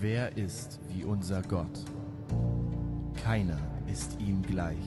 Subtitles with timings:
[0.00, 1.84] Wer ist wie unser Gott?
[3.20, 3.58] Keiner
[3.90, 4.78] ist ihm gleich.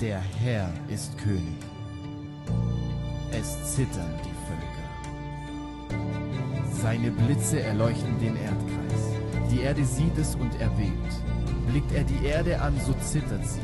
[0.00, 1.62] Der Herr ist König.
[3.30, 4.66] Es zittern die Völker.
[6.72, 9.12] Seine Blitze erleuchten den Erdkreis.
[9.48, 11.14] Die Erde sieht es und erbebt.
[11.68, 13.60] Blickt er die Erde an, so zittert sie.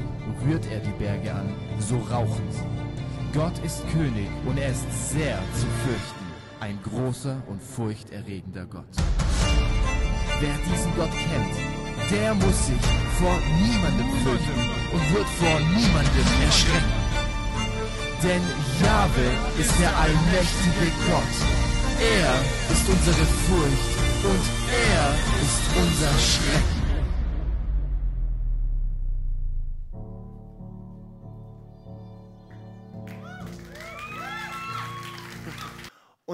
[0.46, 3.37] Rührt er die Berge an, so rauchen sie.
[3.37, 6.25] Gott ist König und er ist sehr zu fürchten.
[6.61, 8.94] Ein großer und furchterregender Gott.
[10.39, 11.54] Wer diesen Gott kennt,
[12.11, 12.85] der muss sich
[13.18, 14.61] vor niemandem fürchten
[14.93, 16.93] und wird vor niemandem erschrecken.
[18.22, 18.43] Denn
[18.82, 19.26] Jahwe
[19.59, 21.36] ist der allmächtige Gott.
[22.00, 22.35] Er
[22.71, 23.93] ist unsere Furcht
[24.25, 24.45] und
[24.93, 26.75] er ist unser Schrecken.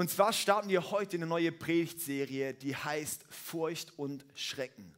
[0.03, 4.93] Und zwar starten wir heute eine neue Predigtserie, die heißt Furcht und Schrecken.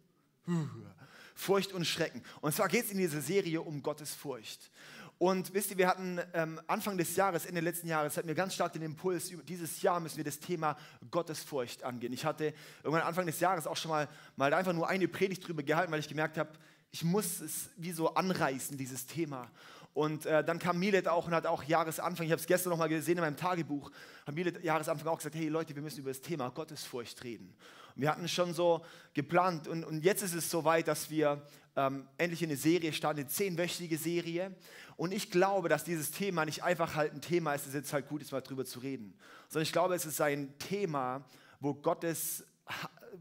[1.35, 2.23] Furcht und Schrecken.
[2.41, 4.71] Und zwar geht es in dieser Serie um Gottes Furcht.
[5.19, 8.55] Und wisst ihr, wir hatten ähm, Anfang des Jahres, Ende letzten Jahres, hatten wir ganz
[8.55, 10.75] stark den Impuls, dieses Jahr müssen wir das Thema
[11.11, 12.11] Gottesfurcht angehen.
[12.11, 15.61] Ich hatte irgendwann Anfang des Jahres auch schon mal, mal einfach nur eine Predigt drüber
[15.61, 16.49] gehalten, weil ich gemerkt habe,
[16.91, 19.51] ich muss es wie so anreißen, dieses Thema.
[19.95, 22.77] Und äh, dann kam Milet auch und hat auch Jahresanfang, ich habe es gestern noch
[22.77, 23.89] mal gesehen in meinem Tagebuch,
[24.27, 27.55] hat Milet Jahresanfang auch gesagt, hey Leute, wir müssen über das Thema Gottesfurcht reden.
[27.95, 31.41] Und wir hatten schon so geplant und, und jetzt ist es soweit, dass wir
[31.77, 34.53] ähm, endlich eine Serie starten, eine zehnwöchige Serie.
[34.97, 38.09] Und ich glaube, dass dieses Thema nicht einfach halt ein Thema ist, das jetzt halt
[38.09, 41.23] gut ist, mal drüber zu reden, sondern ich glaube, es ist ein Thema,
[41.61, 42.43] wo Gottes,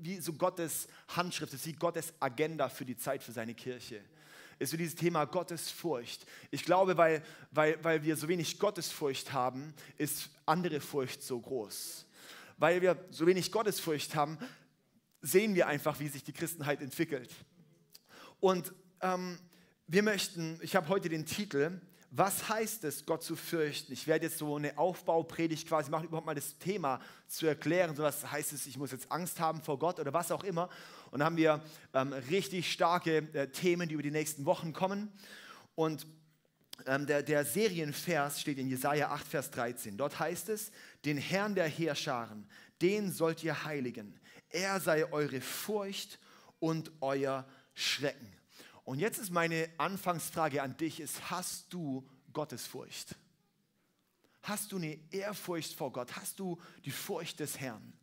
[0.00, 4.00] wie so Gottes Handschrift ist, wie Gottes Agenda für die Zeit, für seine Kirche
[4.58, 6.26] ist so dieses Thema Gottesfurcht.
[6.50, 12.06] Ich glaube, weil, weil, weil wir so wenig Gottesfurcht haben, ist andere Furcht so groß.
[12.56, 14.38] Weil wir so wenig Gottesfurcht haben,
[15.20, 17.30] sehen wir einfach, wie sich die Christenheit entwickelt.
[18.40, 19.38] Und ähm,
[19.86, 21.80] wir möchten, ich habe heute den Titel,
[22.16, 23.92] was heißt es, Gott zu fürchten?
[23.92, 27.96] Ich werde jetzt so eine Aufbaupredigt quasi machen, überhaupt mal das Thema zu erklären.
[27.96, 30.68] So was heißt es, ich muss jetzt Angst haben vor Gott oder was auch immer.
[31.10, 31.60] Und dann haben wir
[31.92, 35.10] ähm, richtig starke äh, Themen, die über die nächsten Wochen kommen.
[35.74, 36.06] Und
[36.86, 39.96] ähm, der, der Serienvers steht in Jesaja 8, Vers 13.
[39.96, 40.70] Dort heißt es:
[41.04, 42.48] Den Herrn der Heerscharen,
[42.80, 44.20] den sollt ihr heiligen.
[44.50, 46.20] Er sei eure Furcht
[46.60, 47.44] und euer
[47.74, 48.32] Schrecken.
[48.84, 53.16] Und jetzt ist meine Anfangsfrage an dich: ist, Hast du Gottesfurcht?
[54.42, 56.16] Hast du eine Ehrfurcht vor Gott?
[56.16, 57.94] Hast du die Furcht des Herrn?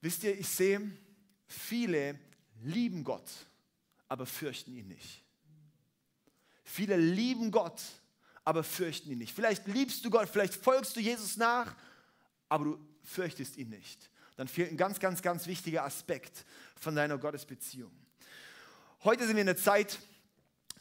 [0.00, 0.88] Wisst ihr, ich sehe,
[1.48, 2.18] viele
[2.62, 3.28] lieben Gott,
[4.08, 5.24] aber fürchten ihn nicht.
[6.62, 7.82] Viele lieben Gott,
[8.44, 9.34] aber fürchten ihn nicht.
[9.34, 11.74] Vielleicht liebst du Gott, vielleicht folgst du Jesus nach,
[12.48, 14.10] aber du fürchtest ihn nicht.
[14.36, 16.44] Dann fehlt ein ganz, ganz, ganz wichtiger Aspekt
[16.78, 17.90] von deiner Gottesbeziehung.
[19.04, 19.98] Heute sind wir in einer Zeit,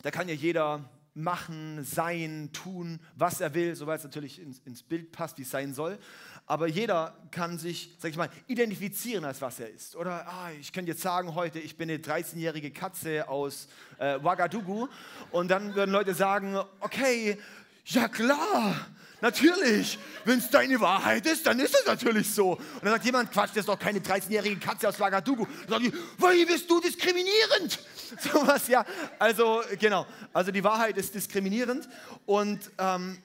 [0.02, 4.84] da kann ja jeder machen, sein, tun, was er will, soweit es natürlich ins, ins
[4.84, 6.00] Bild passt, wie es sein soll.
[6.46, 9.96] Aber jeder kann sich, sag ich mal, identifizieren als was er ist.
[9.96, 13.68] Oder ah, ich könnte jetzt sagen heute, ich bin eine 13-jährige Katze aus
[14.00, 14.88] äh, Ouagadougou.
[15.32, 17.38] Und dann würden Leute sagen, okay,
[17.86, 18.88] ja klar,
[19.22, 22.52] Natürlich, wenn es deine Wahrheit ist, dann ist es natürlich so.
[22.52, 25.48] Und dann sagt jemand, Quatsch, das ist doch keine 13-jährige Katze aus Ouagadougou.
[25.68, 27.80] Dann sage ich, weil bist du diskriminierend?
[28.20, 28.86] So was, ja.
[29.18, 30.06] Also, genau.
[30.32, 31.90] Also die Wahrheit ist diskriminierend.
[32.28, 33.18] Und ähm,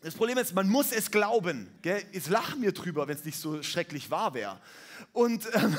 [0.00, 1.68] das Problem ist, man muss es glauben.
[1.82, 2.02] Gell?
[2.10, 4.58] Jetzt lachen wir drüber, wenn es nicht so schrecklich wahr wäre.
[5.12, 5.76] Und ähm,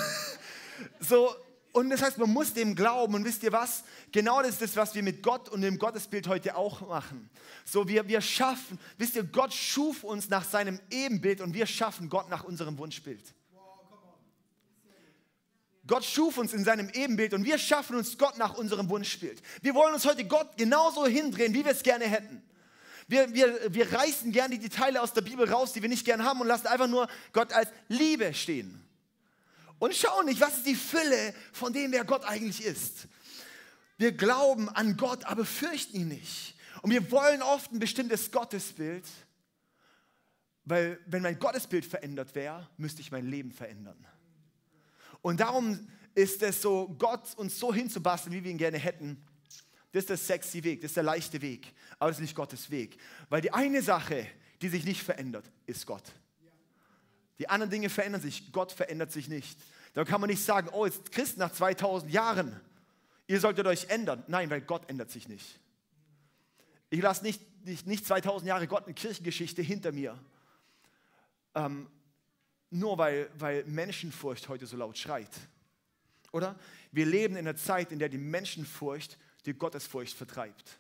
[1.00, 1.36] so,
[1.72, 3.14] und das heißt, man muss dem glauben.
[3.14, 3.84] Und wisst ihr was?
[4.12, 7.30] Genau das ist das, was wir mit Gott und dem Gottesbild heute auch machen.
[7.64, 12.10] So, wir, wir schaffen, wisst ihr, Gott schuf uns nach seinem Ebenbild und wir schaffen
[12.10, 13.24] Gott nach unserem Wunschbild.
[15.86, 19.42] Gott schuf uns in seinem Ebenbild und wir schaffen uns Gott nach unserem Wunschbild.
[19.62, 22.44] Wir wollen uns heute Gott genauso hindrehen, wie wir es gerne hätten.
[23.08, 26.24] Wir, wir, wir reißen gerne die Teile aus der Bibel raus, die wir nicht gern
[26.24, 28.89] haben und lassen einfach nur Gott als Liebe stehen
[29.80, 33.08] und schauen nicht, was ist die Fülle von dem, wer Gott eigentlich ist.
[33.98, 36.56] Wir glauben an Gott, aber fürchten ihn nicht.
[36.82, 39.06] Und wir wollen oft ein bestimmtes Gottesbild,
[40.66, 44.06] weil wenn mein Gottesbild verändert wäre, müsste ich mein Leben verändern.
[45.22, 49.26] Und darum ist es so, Gott uns so hinzubasteln, wie wir ihn gerne hätten.
[49.92, 52.70] Das ist der sexy Weg, das ist der leichte Weg, aber das ist nicht Gottes
[52.70, 52.98] Weg.
[53.30, 54.28] Weil die eine Sache,
[54.62, 56.04] die sich nicht verändert, ist Gott.
[57.40, 59.58] Die anderen Dinge verändern sich, Gott verändert sich nicht.
[59.94, 62.60] Da kann man nicht sagen, oh, jetzt Christ nach 2000 Jahren,
[63.28, 64.24] ihr solltet euch ändern.
[64.28, 65.60] Nein, weil Gott ändert sich nicht.
[66.90, 70.18] Ich lasse nicht, nicht, nicht 2000 Jahre Gott eine Kirchengeschichte hinter mir.
[71.56, 71.88] Ähm,
[72.70, 75.32] nur weil, weil Menschenfurcht heute so laut schreit.
[76.32, 76.56] Oder?
[76.92, 80.79] Wir leben in einer Zeit, in der die Menschenfurcht die Gottesfurcht vertreibt.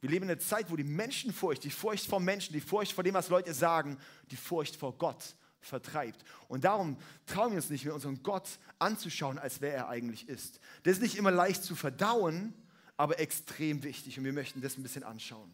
[0.00, 3.04] Wir leben in einer Zeit, wo die Menschenfurcht, die Furcht vor Menschen, die Furcht vor
[3.04, 3.98] dem, was Leute sagen,
[4.30, 6.24] die Furcht vor Gott vertreibt.
[6.46, 6.96] Und darum
[7.26, 8.48] trauen wir uns nicht mehr, unseren Gott
[8.78, 10.60] anzuschauen, als wer er eigentlich ist.
[10.84, 12.54] Das ist nicht immer leicht zu verdauen,
[12.96, 15.50] aber extrem wichtig und wir möchten das ein bisschen anschauen.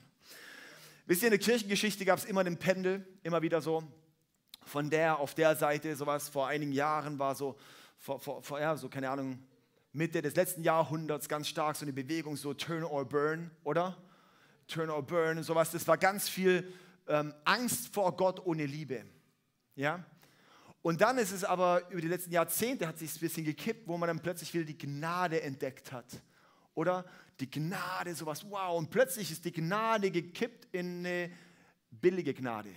[1.07, 3.85] Wisst ihr, in der Kirchengeschichte gab es immer den Pendel, immer wieder so
[4.65, 7.57] von der auf der Seite, sowas vor einigen Jahren war so,
[7.99, 9.39] vor, vor, vor ja, so keine Ahnung,
[9.93, 13.97] Mitte des letzten Jahrhunderts ganz stark so eine Bewegung, so Turn or Burn, oder?
[14.67, 15.71] Turn or Burn, sowas.
[15.71, 16.73] Das war ganz viel
[17.09, 19.05] ähm, Angst vor Gott ohne Liebe.
[19.75, 20.05] Ja?
[20.83, 23.97] Und dann ist es aber über die letzten Jahrzehnte hat sich ein bisschen gekippt, wo
[23.97, 26.07] man dann plötzlich wieder die Gnade entdeckt hat.
[26.75, 27.05] Oder
[27.41, 28.77] die Gnade, sowas, wow.
[28.77, 31.31] Und plötzlich ist die Gnade gekippt in eine
[31.91, 32.71] billige Gnade.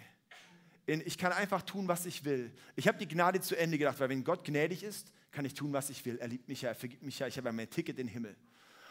[0.85, 2.51] In, ich kann einfach tun, was ich will.
[2.75, 5.73] Ich habe die Gnade zu Ende gedacht, weil wenn Gott gnädig ist, kann ich tun,
[5.73, 6.17] was ich will.
[6.19, 8.13] Er liebt mich ja, er vergibt mich ja, ich habe ja mein Ticket in den
[8.13, 8.35] Himmel.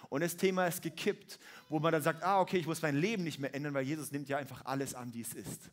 [0.09, 1.39] Und das Thema ist gekippt,
[1.69, 4.13] wo man dann sagt, ah, okay, ich muss mein Leben nicht mehr ändern, weil Jesus
[4.13, 5.71] nimmt ja einfach alles an, wie es ist.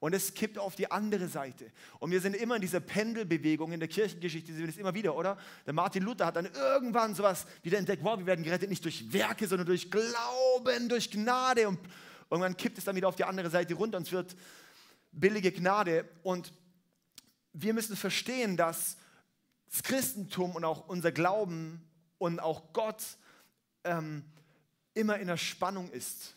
[0.00, 1.72] Und es kippt auf die andere Seite.
[1.98, 5.16] Und wir sind immer in dieser Pendelbewegung in der Kirchengeschichte, sehen wir das immer wieder,
[5.16, 5.36] oder?
[5.66, 9.12] Der Martin Luther hat dann irgendwann sowas wieder entdeckt, wow, wir werden gerettet nicht durch
[9.12, 11.68] Werke, sondern durch Glauben, durch Gnade.
[11.68, 11.80] Und
[12.30, 14.36] irgendwann kippt es dann wieder auf die andere Seite runter und es wird
[15.10, 16.08] billige Gnade.
[16.22, 16.52] Und
[17.52, 18.96] wir müssen verstehen, dass
[19.68, 21.82] das Christentum und auch unser Glauben
[22.18, 23.02] und auch Gott
[23.88, 24.24] ähm,
[24.94, 26.36] immer in der Spannung ist.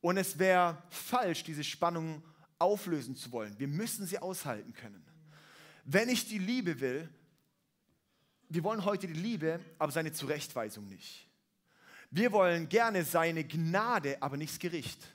[0.00, 2.22] Und es wäre falsch, diese Spannung
[2.58, 3.58] auflösen zu wollen.
[3.58, 5.04] Wir müssen sie aushalten können.
[5.84, 7.08] Wenn ich die Liebe will,
[8.48, 11.28] wir wollen heute die Liebe, aber seine Zurechtweisung nicht.
[12.10, 15.14] Wir wollen gerne seine Gnade, aber nicht das Gericht.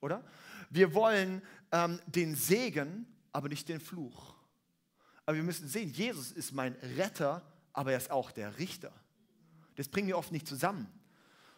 [0.00, 0.24] Oder?
[0.68, 1.42] Wir wollen
[1.72, 4.34] ähm, den Segen, aber nicht den Fluch.
[5.24, 7.42] Aber wir müssen sehen, Jesus ist mein Retter,
[7.72, 8.92] aber er ist auch der Richter.
[9.80, 10.86] Das bringen wir oft nicht zusammen.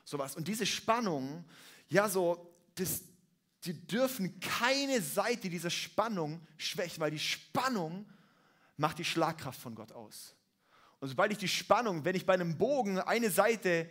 [0.05, 0.37] Sowas.
[0.37, 1.45] Und diese Spannung,
[1.89, 3.03] ja, so, das,
[3.65, 8.07] die dürfen keine Seite dieser Spannung schwächen, weil die Spannung
[8.77, 10.37] macht die Schlagkraft von Gott aus.
[11.01, 13.91] Und sobald ich die Spannung, wenn ich bei einem Bogen eine Seite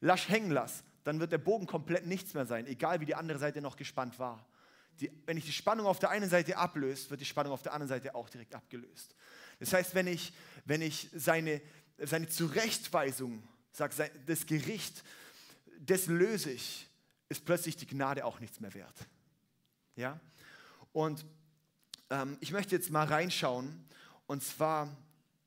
[0.00, 3.38] lasch hängen lasse, dann wird der Bogen komplett nichts mehr sein, egal wie die andere
[3.38, 4.48] Seite noch gespannt war.
[4.98, 7.74] Die, wenn ich die Spannung auf der einen Seite ablöse, wird die Spannung auf der
[7.74, 9.14] anderen Seite auch direkt abgelöst.
[9.60, 10.32] Das heißt, wenn ich,
[10.64, 11.62] wenn ich seine,
[12.04, 15.02] seine Zurechtweisung, sage, das Gericht,
[15.80, 16.88] das löse ich,
[17.28, 18.96] ist plötzlich die Gnade auch nichts mehr wert.
[19.96, 20.20] Ja?
[20.92, 21.24] Und
[22.10, 23.84] ähm, ich möchte jetzt mal reinschauen,
[24.26, 24.94] und zwar,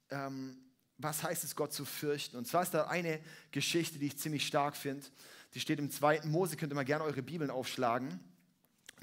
[0.09, 0.57] ähm,
[0.97, 2.37] was heißt es, Gott zu fürchten?
[2.37, 3.19] Und zwar ist da eine
[3.51, 5.05] Geschichte, die ich ziemlich stark finde.
[5.53, 6.21] Die steht im 2.
[6.25, 8.19] Mose, könnt ihr mal gerne eure Bibeln aufschlagen.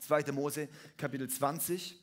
[0.01, 0.33] 2.
[0.33, 2.01] Mose, Kapitel 20,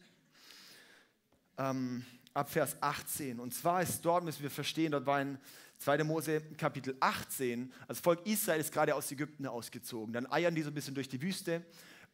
[1.58, 3.40] ähm, ab Vers 18.
[3.40, 5.40] Und zwar ist dort, müssen wir verstehen, dort war ein
[5.80, 6.04] 2.
[6.04, 7.72] Mose Kapitel 18.
[7.88, 10.14] Das Volk Israel ist gerade aus Ägypten ausgezogen.
[10.14, 11.64] Dann eiern die so ein bisschen durch die Wüste.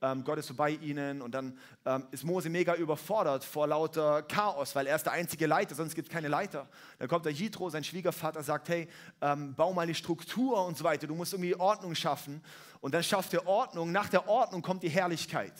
[0.01, 4.23] Ähm, Gott ist so bei ihnen und dann ähm, ist Mose mega überfordert vor lauter
[4.23, 6.67] Chaos, weil er ist der einzige Leiter, sonst gibt es keine Leiter.
[6.99, 8.87] Dann kommt der Jitro, sein Schwiegervater, sagt, hey,
[9.21, 12.43] ähm, bau mal eine Struktur und so weiter, du musst irgendwie Ordnung schaffen.
[12.81, 15.53] Und dann schafft er Ordnung, nach der Ordnung kommt die Herrlichkeit.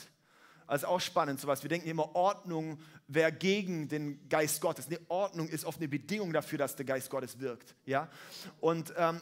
[0.68, 1.62] Also auch spannend sowas.
[1.62, 4.90] Wir denken immer, Ordnung wäre gegen den Geist Gottes.
[4.90, 7.76] Nee, Ordnung ist oft eine Bedingung dafür, dass der Geist Gottes wirkt.
[7.86, 8.10] Ja?
[8.60, 9.22] Und ähm,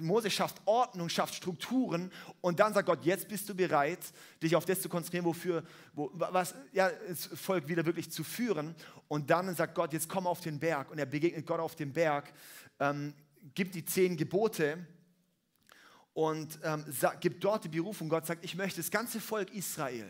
[0.00, 3.98] Mose schafft Ordnung, schafft Strukturen und dann sagt Gott, jetzt bist du bereit,
[4.40, 8.76] dich auf das zu konzentrieren, wofür, wo, was, ja, das Volk wieder wirklich zu führen.
[9.08, 10.90] Und dann sagt Gott, jetzt komm auf den Berg.
[10.92, 12.32] Und er begegnet Gott auf dem Berg,
[12.78, 13.14] ähm,
[13.54, 14.86] gibt die zehn Gebote
[16.12, 18.08] und ähm, sagt, gibt dort die Berufung.
[18.08, 20.08] Gott sagt, ich möchte das ganze Volk Israel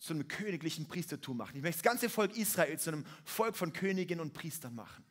[0.00, 1.56] zu einem königlichen Priestertum machen.
[1.56, 5.04] Ich möchte das ganze Volk Israel zu einem Volk von Königen und Priestern machen.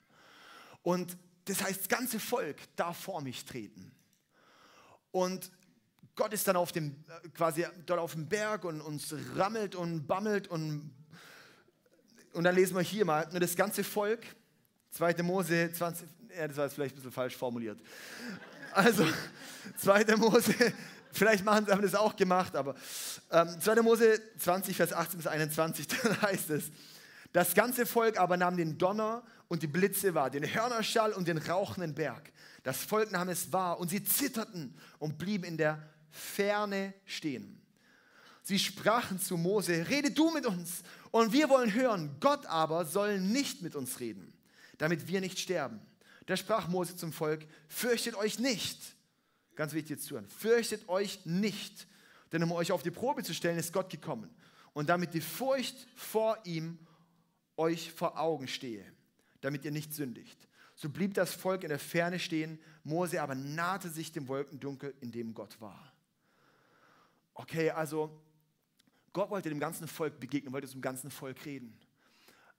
[0.81, 3.91] Und das heißt, das ganze Volk darf vor mich treten.
[5.11, 5.51] Und
[6.15, 10.05] Gott ist dann auf dem, äh, quasi dort auf dem Berg und uns rammelt und
[10.05, 10.93] bammelt und,
[12.33, 14.23] und dann lesen wir hier mal, nur das ganze Volk,
[14.91, 15.23] 2.
[15.23, 17.79] Mose 20, ja, das war jetzt vielleicht ein bisschen falsch formuliert.
[18.73, 19.07] Also,
[19.77, 20.15] 2.
[20.17, 20.53] Mose
[21.13, 22.75] Vielleicht machen, haben das auch gemacht, aber
[23.31, 23.81] ähm, 2.
[23.83, 26.71] Mose 20, Vers 18 bis 21, da heißt es,
[27.33, 31.37] das ganze Volk aber nahm den Donner und die Blitze wahr, den Hörnerschall und den
[31.37, 32.31] rauchenden Berg.
[32.63, 37.61] Das Volk nahm es wahr und sie zitterten und blieben in der Ferne stehen.
[38.41, 42.17] Sie sprachen zu Mose, rede du mit uns und wir wollen hören.
[42.19, 44.33] Gott aber soll nicht mit uns reden,
[44.79, 45.79] damit wir nicht sterben.
[46.25, 48.79] Da sprach Mose zum Volk, fürchtet euch nicht
[49.55, 50.27] Ganz wichtig jetzt zuhören.
[50.27, 51.87] Fürchtet euch nicht,
[52.31, 54.33] denn um euch auf die Probe zu stellen, ist Gott gekommen.
[54.73, 56.79] Und damit die Furcht vor ihm
[57.57, 58.83] euch vor Augen stehe,
[59.41, 60.47] damit ihr nicht sündigt.
[60.75, 65.11] So blieb das Volk in der Ferne stehen, Mose aber nahte sich dem Wolkendunkel, in
[65.11, 65.93] dem Gott war.
[67.35, 68.19] Okay, also
[69.13, 71.77] Gott wollte dem ganzen Volk begegnen, wollte zum ganzen Volk reden.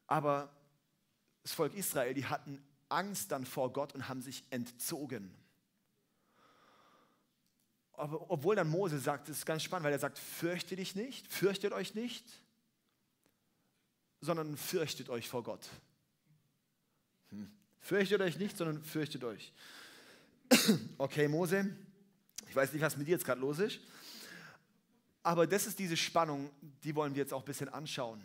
[0.06, 0.54] Aber
[1.42, 5.34] das Volk Israel, die hatten Angst dann vor Gott und haben sich entzogen.
[7.96, 11.72] Obwohl dann Mose sagt, das ist ganz spannend, weil er sagt, fürchte dich nicht, fürchtet
[11.72, 12.24] euch nicht,
[14.20, 15.68] sondern fürchtet euch vor Gott.
[17.30, 17.52] Hm.
[17.80, 19.52] Fürchtet euch nicht, sondern fürchtet euch.
[20.98, 21.74] Okay, Mose,
[22.48, 23.80] ich weiß nicht, was mit dir jetzt gerade los ist,
[25.22, 26.50] aber das ist diese Spannung,
[26.82, 28.22] die wollen wir jetzt auch ein bisschen anschauen.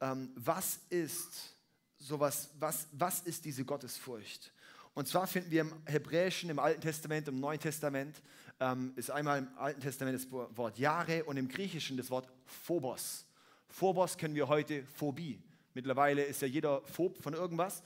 [0.00, 1.56] Ähm, was ist
[1.98, 4.52] sowas, was, was ist diese Gottesfurcht?
[4.94, 8.20] Und zwar finden wir im Hebräischen, im Alten Testament, im Neuen Testament,
[8.62, 13.26] ähm, ist einmal im Alten Testament das Wort Jahre und im Griechischen das Wort Phobos.
[13.68, 15.42] Phobos kennen wir heute Phobie.
[15.74, 17.82] Mittlerweile ist ja jeder Phob von irgendwas.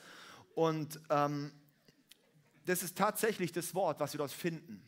[0.55, 1.51] Und ähm,
[2.67, 4.83] das ist tatsächlich das Wort, was wir dort finden.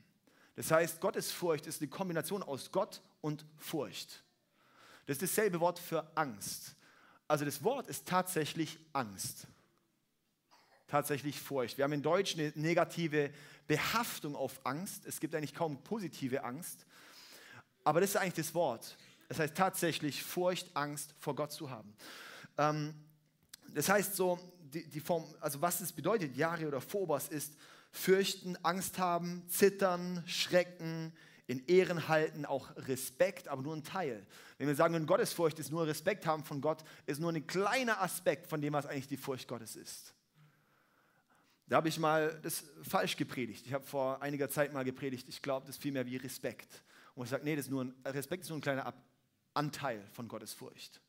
[0.57, 4.25] Das heißt, Gottesfurcht ist eine Kombination aus Gott und Furcht.
[5.07, 6.75] Das ist dasselbe Wort für Angst.
[7.29, 9.47] Also das Wort ist tatsächlich Angst.
[10.89, 11.77] Tatsächlich Furcht.
[11.77, 13.31] Wir haben in Deutsch eine negative
[13.67, 15.05] Behaftung auf Angst.
[15.07, 16.87] Es gibt eigentlich kaum positive Angst.
[17.85, 18.97] Aber das ist eigentlich das Wort.
[19.29, 21.95] Das heißt tatsächlich Furcht, Angst vor Gott zu haben.
[22.57, 22.95] Ähm,
[23.75, 27.53] das heißt so, die, die Form, also was es bedeutet, Jahre oder Phobos, ist
[27.93, 31.13] fürchten, Angst haben, zittern, schrecken,
[31.47, 34.27] in Ehren halten, auch Respekt, aber nur ein Teil.
[34.59, 38.47] Wenn wir sagen, Gottesfurcht ist nur Respekt haben von Gott, ist nur ein kleiner Aspekt
[38.47, 40.15] von dem, was eigentlich die Furcht Gottes ist.
[41.69, 43.67] Da habe ich mal das falsch gepredigt.
[43.67, 46.83] Ich habe vor einiger Zeit mal gepredigt, ich glaube, das ist viel mehr wie Respekt.
[47.15, 48.95] Und ich sage, nee, das ist nur ein, Respekt ist nur ein kleiner
[49.55, 51.01] Anteil von Gottesfurcht.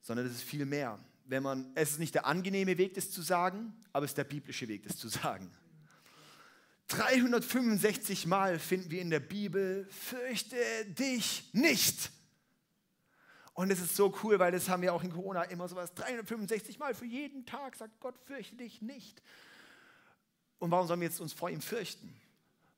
[0.00, 3.22] Sondern das ist viel mehr wenn man, es ist nicht der angenehme Weg, das zu
[3.22, 5.50] sagen, aber es ist der biblische Weg, das zu sagen.
[6.88, 12.12] 365 Mal finden wir in der Bibel, fürchte dich nicht.
[13.56, 16.78] Und es ist so cool, weil das haben wir auch in Corona immer sowas, 365
[16.78, 19.22] Mal für jeden Tag sagt Gott, fürchte dich nicht.
[20.58, 22.14] Und warum sollen wir jetzt uns vor ihm fürchten?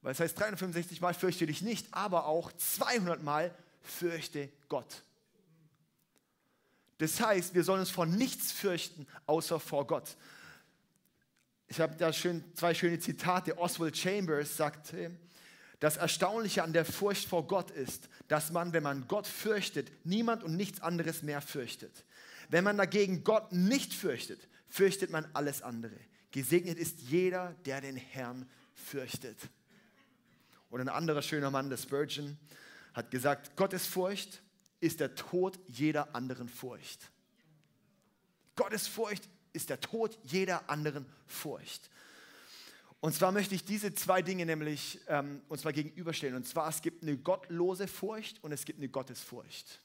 [0.02, 5.02] Weil es heißt 365 Mal fürchte dich nicht, aber auch 200 Mal fürchte Gott.
[6.98, 10.16] Das heißt, wir sollen uns vor nichts fürchten, außer vor Gott.
[11.66, 13.58] Ich habe da schön, zwei schöne Zitate.
[13.58, 15.10] Oswald Chambers sagte,
[15.80, 20.42] das Erstaunliche an der Furcht vor Gott ist, dass man, wenn man Gott fürchtet, niemand
[20.42, 22.04] und nichts anderes mehr fürchtet.
[22.48, 25.96] Wenn man dagegen Gott nicht fürchtet, fürchtet man alles andere.
[26.30, 29.38] Gesegnet ist jeder, der den Herrn fürchtet.
[30.70, 32.36] Und ein anderer schöner Mann, der Spurgeon,
[32.92, 34.42] hat gesagt, Gottes Furcht
[34.80, 37.10] ist der Tod jeder anderen Furcht.
[38.56, 41.88] Gottes Furcht ist der Tod jeder anderen Furcht.
[43.00, 46.34] Und zwar möchte ich diese zwei Dinge nämlich ähm, uns mal gegenüberstellen.
[46.34, 49.80] Und zwar, es gibt eine gottlose Furcht und es gibt eine Gottesfurcht.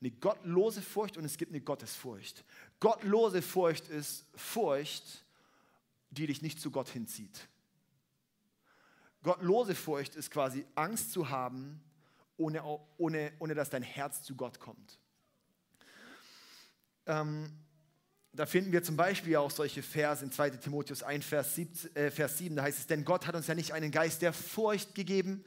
[0.00, 2.44] Eine gottlose Furcht und es gibt eine Gottesfurcht.
[2.80, 5.24] Gottlose Furcht ist Furcht,
[6.10, 7.48] die dich nicht zu Gott hinzieht.
[9.22, 11.80] Gottlose Furcht ist quasi Angst zu haben,
[12.36, 12.62] ohne,
[12.96, 14.98] ohne, ohne dass dein Herz zu Gott kommt.
[17.06, 17.52] Ähm,
[18.32, 22.10] da finden wir zum Beispiel auch solche Verse in 2 Timotheus 1, Vers 7, äh,
[22.10, 24.94] Vers 7, da heißt es, denn Gott hat uns ja nicht einen Geist der Furcht
[24.94, 25.44] gegeben,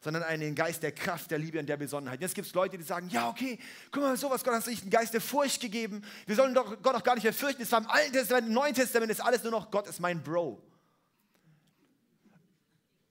[0.00, 2.20] sondern einen Geist der Kraft, der Liebe und der Besonnenheit.
[2.20, 3.58] Jetzt gibt es Leute, die sagen, ja okay,
[3.90, 6.80] guck mal, sowas, Gott hat uns nicht einen Geist der Furcht gegeben, wir sollen doch
[6.82, 9.20] Gott auch gar nicht mehr fürchten, es war im Alten Testament, im Neuen Testament ist
[9.20, 10.62] alles nur noch, Gott ist mein Bro.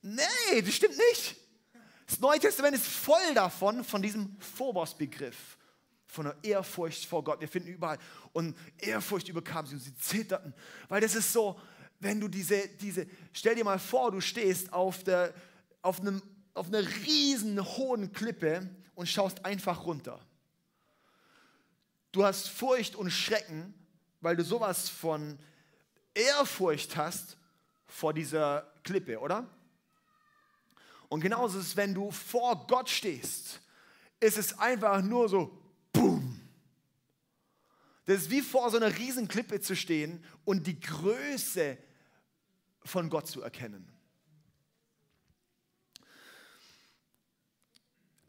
[0.02, 1.36] Nee, das stimmt nicht.
[2.06, 5.57] Das Neue Testament ist voll davon, von diesem Phobos-Begriff,
[6.08, 7.42] von der Ehrfurcht vor Gott.
[7.42, 8.00] Wir finden überall.
[8.34, 10.54] Und Ehrfurcht überkam sie und sie zitterten.
[10.88, 11.60] Weil das ist so,
[12.00, 15.34] wenn du diese, diese stell dir mal vor, du stehst auf, der,
[15.82, 16.22] auf, einem,
[16.54, 20.20] auf einer riesen hohen Klippe und schaust einfach runter.
[22.12, 23.74] Du hast Furcht und Schrecken,
[24.22, 25.38] weil du sowas von
[26.14, 27.38] Ehrfurcht hast
[27.86, 29.48] vor dieser Klippe, oder?
[31.10, 33.62] Und genauso ist es, wenn du vor Gott stehst,
[34.20, 36.40] ist es einfach nur so, boom.
[38.06, 41.78] Das ist wie vor so einer riesen Klippe zu stehen und die Größe
[42.84, 43.92] von Gott zu erkennen.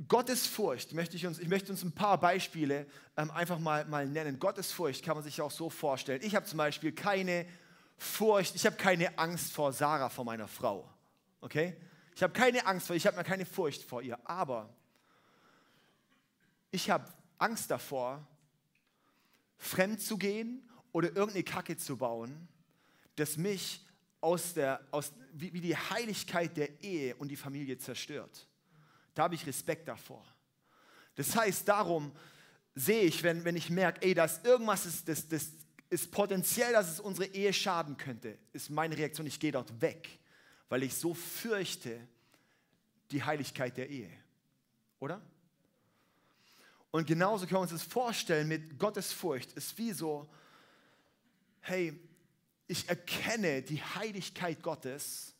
[0.07, 2.87] Gottes Furcht möchte ich uns, ich möchte uns ein paar Beispiele
[3.17, 4.39] ähm, einfach mal, mal nennen.
[4.39, 6.23] Gottes Furcht kann man sich auch so vorstellen.
[6.23, 7.47] Ich habe zum Beispiel keine
[7.97, 10.89] Furcht, ich habe keine Angst vor Sarah, vor meiner Frau.
[11.41, 11.77] Okay?
[12.15, 14.73] Ich habe keine Angst vor ihr, ich habe keine Furcht vor ihr, aber
[16.71, 18.27] ich habe Angst davor,
[19.57, 22.49] fremd zu gehen oder irgendeine Kacke zu bauen,
[23.17, 23.85] das mich
[24.21, 28.49] aus der, aus, wie, wie die Heiligkeit der Ehe und die Familie zerstört.
[29.15, 30.25] Da habe ich Respekt davor.
[31.15, 32.13] Das heißt, darum
[32.75, 35.51] sehe ich, wenn, wenn ich merke, ey, dass irgendwas ist, das, das
[35.91, 40.09] ist potenziell, dass es unsere Ehe schaden könnte, ist meine Reaktion, ich gehe dort weg,
[40.69, 41.99] weil ich so fürchte
[43.11, 44.11] die Heiligkeit der Ehe.
[45.01, 45.21] Oder?
[46.91, 49.53] Und genauso können wir uns das vorstellen mit Gottes Furcht.
[49.53, 50.29] Ist wie so,
[51.61, 51.99] hey,
[52.67, 55.35] ich erkenne die Heiligkeit Gottes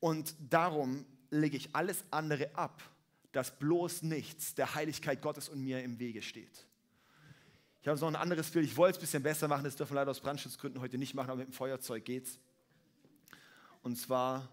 [0.00, 2.82] und darum lege ich alles andere ab,
[3.32, 6.66] dass bloß nichts der Heiligkeit Gottes und mir im Wege steht.
[7.82, 9.92] Ich habe noch ein anderes Bild, ich wollte es ein bisschen besser machen, das dürfen
[9.92, 12.38] wir leider aus Brandschutzgründen heute nicht machen, aber mit dem Feuerzeug geht's.
[13.82, 14.48] Und zwar,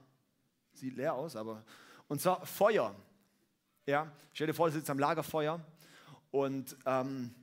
[0.74, 1.64] sieht leer aus, aber,
[2.08, 2.96] und zwar Feuer.
[3.86, 5.64] Ja, stell dir vor, du sitzt am Lagerfeuer
[6.32, 7.34] und ähm,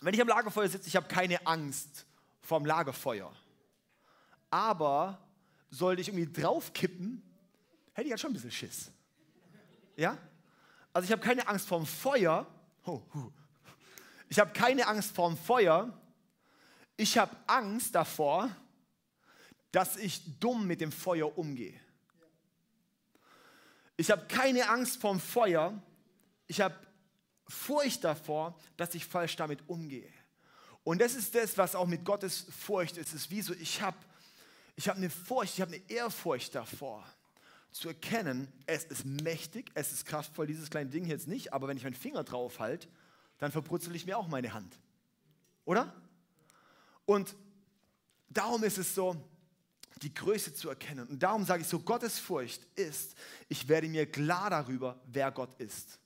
[0.00, 2.06] wenn ich am Lagerfeuer sitze, ich habe keine Angst
[2.42, 3.32] vom Lagerfeuer.
[4.50, 5.18] Aber
[5.70, 7.22] sollte ich irgendwie draufkippen,
[7.92, 8.90] hätte ich halt schon ein bisschen Schiss.
[9.96, 10.18] Ja?
[10.92, 12.46] Also ich habe keine Angst vorm Feuer.
[14.28, 15.92] Ich habe keine Angst vorm Feuer.
[16.96, 18.50] Ich habe Angst davor,
[19.72, 21.78] dass ich dumm mit dem Feuer umgehe.
[24.00, 25.78] Ich habe keine Angst vorm Feuer.
[26.46, 26.74] Ich habe
[27.46, 30.10] Furcht davor, dass ich falsch damit umgehe.
[30.84, 33.08] Und das ist das, was auch mit Gottes Furcht ist.
[33.08, 33.98] Es ist wie so, ich habe
[34.74, 37.06] ich hab eine Furcht, ich habe eine Ehrfurcht davor,
[37.72, 41.76] zu erkennen, es ist mächtig, es ist kraftvoll, dieses kleine Ding jetzt nicht, aber wenn
[41.76, 42.88] ich meinen Finger drauf halte,
[43.36, 44.80] dann verbrutzel ich mir auch meine Hand.
[45.66, 45.94] Oder?
[47.04, 47.36] Und
[48.30, 49.14] darum ist es so,
[50.02, 51.06] die Größe zu erkennen.
[51.08, 53.14] Und darum sage ich so, Gottes Furcht ist,
[53.48, 55.98] ich werde mir klar darüber, wer Gott ist.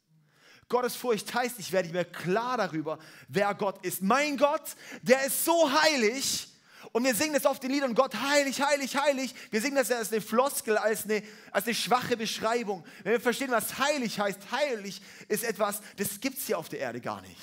[0.69, 2.99] Gottes Furcht heißt, ich werde mir klar darüber,
[3.29, 4.03] wer Gott ist.
[4.03, 6.49] Mein Gott, der ist so heilig.
[6.93, 9.35] Und wir singen das oft in Liedern, Gott heilig, heilig, heilig.
[9.51, 12.85] Wir singen das als eine Floskel, als eine, als eine schwache Beschreibung.
[13.03, 16.81] Wenn wir verstehen, was heilig heißt, heilig ist etwas, das gibt es hier auf der
[16.81, 17.41] Erde gar nicht.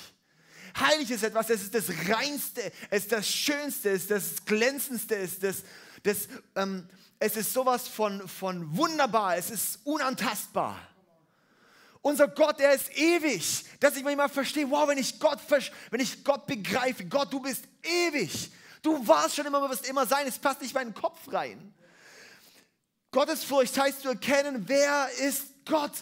[0.78, 5.16] Heilig ist etwas, das ist das Reinste, es ist das Schönste, es ist das Glänzendste,
[5.16, 5.56] es ist, das,
[6.02, 6.88] das, ähm,
[7.18, 10.78] es ist sowas von, von wunderbar, es ist unantastbar.
[12.00, 13.64] Unser Gott, er ist ewig.
[13.78, 15.38] Dass ich manchmal verstehe, wow, wenn ich Gott,
[15.90, 18.50] wenn ich Gott begreife, Gott, du bist ewig.
[18.82, 20.26] Du warst schon immer, du wirst immer sein.
[20.26, 21.72] Es passt nicht in meinen Kopf rein.
[23.12, 25.92] Gottesfurcht heißt zu erkennen, wer ist Gott.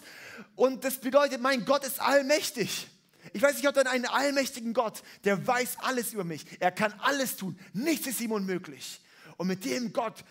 [0.55, 2.87] Und das bedeutet, mein Gott ist allmächtig.
[3.33, 6.45] Ich weiß, ich habe dann einen allmächtigen Gott, der weiß alles über mich.
[6.59, 7.59] Er kann alles tun.
[7.73, 9.01] Nichts ist ihm unmöglich.
[9.37, 10.23] Und mit dem Gott,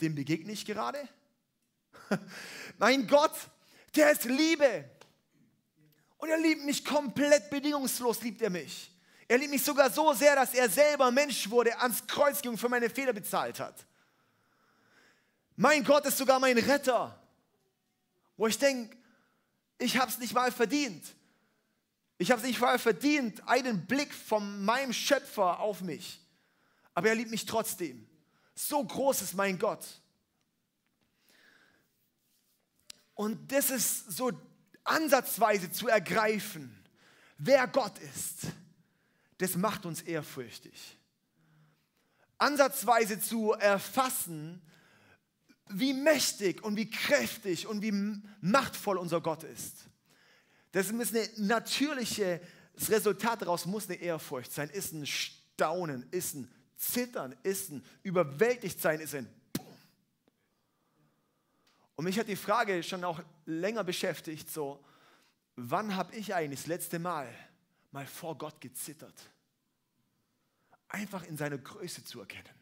[0.00, 1.08] dem begegne ich gerade.
[2.78, 3.34] mein Gott,
[3.94, 4.84] der ist Liebe.
[6.18, 8.90] Und er liebt mich komplett bedingungslos, liebt er mich.
[9.28, 12.58] Er liebt mich sogar so sehr, dass er selber Mensch wurde, ans Kreuz ging und
[12.58, 13.86] für meine Fehler bezahlt hat.
[15.54, 17.20] Mein Gott ist sogar mein Retter.
[18.36, 18.96] Wo ich denke,
[19.78, 21.04] ich habe es nicht mal verdient.
[22.16, 26.20] Ich habe es nicht mal verdient, einen Blick von meinem Schöpfer auf mich.
[26.98, 28.08] Aber er liebt mich trotzdem.
[28.56, 29.86] So groß ist mein Gott.
[33.14, 34.32] Und das ist so
[34.82, 36.76] ansatzweise zu ergreifen,
[37.36, 38.48] wer Gott ist.
[39.36, 40.98] Das macht uns ehrfürchtig.
[42.36, 44.60] Ansatzweise zu erfassen,
[45.68, 47.92] wie mächtig und wie kräftig und wie
[48.40, 49.84] machtvoll unser Gott ist.
[50.72, 52.40] Das ist eine natürliche,
[52.74, 57.84] das Resultat daraus muss eine Ehrfurcht sein, ist ein Staunen, ist ein Zittern, ist ein
[58.02, 59.28] überwältigt sein, ist ein
[61.98, 64.84] und mich hat die Frage schon auch länger beschäftigt, so,
[65.56, 67.28] wann habe ich eigentlich das letzte Mal
[67.90, 69.20] mal vor Gott gezittert?
[70.86, 72.54] Einfach in seiner Größe zu erkennen.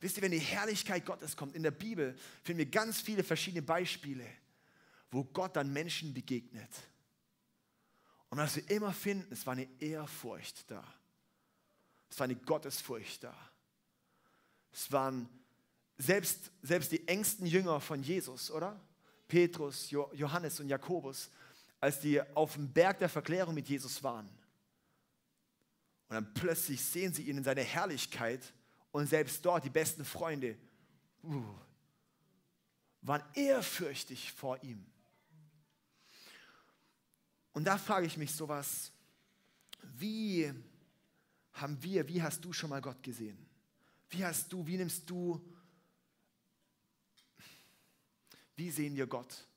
[0.00, 3.60] Wisst ihr, wenn die Herrlichkeit Gottes kommt, in der Bibel finden wir ganz viele verschiedene
[3.60, 4.24] Beispiele,
[5.10, 6.70] wo Gott dann Menschen begegnet.
[8.30, 10.82] Und was wir immer finden, es war eine Ehrfurcht da.
[12.10, 13.34] Es war eine Gottesfurcht da.
[14.72, 15.28] Es waren
[15.96, 18.80] selbst, selbst die engsten Jünger von Jesus, oder?
[19.28, 21.30] Petrus, Johannes und Jakobus,
[21.78, 24.28] als die auf dem Berg der Verklärung mit Jesus waren.
[26.08, 28.52] Und dann plötzlich sehen sie ihn in seiner Herrlichkeit
[28.90, 30.58] und selbst dort die besten Freunde
[31.22, 31.44] uh,
[33.02, 34.84] waren ehrfürchtig vor ihm.
[37.52, 38.90] Und da frage ich mich sowas,
[39.82, 40.52] wie
[41.52, 43.38] haben wir, wie hast du schon mal Gott gesehen?
[44.10, 45.40] Wie hast du, wie nimmst du
[48.60, 49.48] wie sehen wir Gott?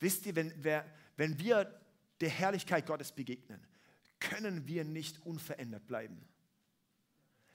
[0.00, 1.78] Wisst ihr, wenn, wer, wenn wir
[2.22, 3.60] der Herrlichkeit Gottes begegnen,
[4.18, 6.26] können wir nicht unverändert bleiben.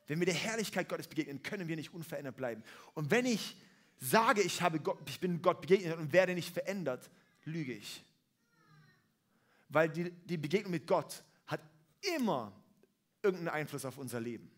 [0.06, 2.63] Wenn wir der Herrlichkeit Gottes begegnen, können wir nicht unverändert bleiben.
[2.93, 3.58] Und wenn ich
[3.97, 7.10] sage, ich, habe Gott, ich bin Gott begegnet und werde nicht verändert,
[7.45, 8.04] lüge ich.
[9.69, 11.62] Weil die, die Begegnung mit Gott hat
[12.15, 12.54] immer
[13.21, 14.51] irgendeinen Einfluss auf unser Leben.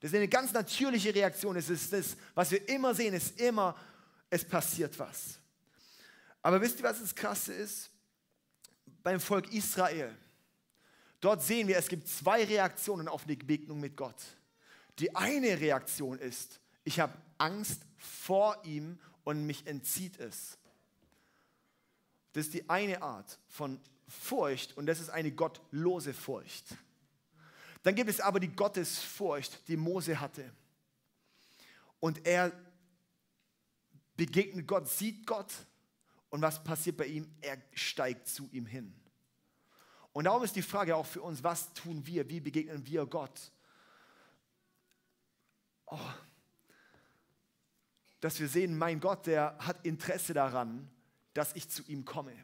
[0.00, 1.56] Das ist eine ganz natürliche Reaktion.
[1.56, 3.76] Es ist das, was wir immer sehen, ist immer,
[4.30, 5.38] es passiert was.
[6.42, 7.90] Aber wisst ihr, was das Krasse ist?
[9.02, 10.16] Beim Volk Israel.
[11.20, 14.22] Dort sehen wir, es gibt zwei Reaktionen auf die Begegnung mit Gott.
[14.98, 20.58] Die eine Reaktion ist, ich habe Angst vor ihm und mich entzieht es.
[22.32, 26.66] Das ist die eine Art von Furcht und das ist eine gottlose Furcht.
[27.88, 30.52] Dann gibt es aber die Gottesfurcht, die Mose hatte.
[32.00, 32.52] Und er
[34.14, 35.50] begegnet Gott, sieht Gott
[36.28, 37.34] und was passiert bei ihm?
[37.40, 38.94] Er steigt zu ihm hin.
[40.12, 42.28] Und darum ist die Frage auch für uns, was tun wir?
[42.28, 43.50] Wie begegnen wir Gott?
[45.86, 46.10] Oh,
[48.20, 50.90] dass wir sehen, mein Gott, der hat Interesse daran,
[51.32, 52.34] dass ich zu ihm komme.